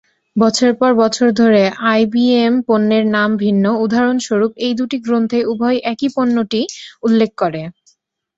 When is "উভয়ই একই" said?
5.51-6.09